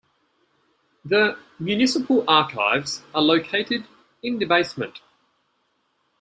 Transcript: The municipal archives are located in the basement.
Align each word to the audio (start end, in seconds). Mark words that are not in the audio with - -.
The 1.05 1.37
municipal 1.59 2.23
archives 2.27 3.03
are 3.13 3.21
located 3.21 3.85
in 4.23 4.39
the 4.39 4.45
basement. 4.45 4.99